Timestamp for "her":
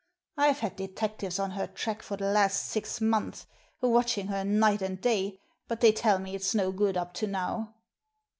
1.51-1.67, 4.29-4.43